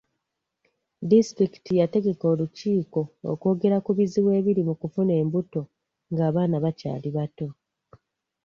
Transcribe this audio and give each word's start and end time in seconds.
Disitulikiti 1.09 1.71
yategeka 1.81 2.25
olukiiko 2.33 3.01
okwogera 3.31 3.77
ku 3.85 3.91
bizibu 3.97 4.29
ebiri 4.39 4.61
mu 4.69 4.73
kufuna 4.81 5.13
embuto 5.21 5.61
ng'abaana 6.11 6.55
bakyali 6.63 7.09
bato. 7.17 7.47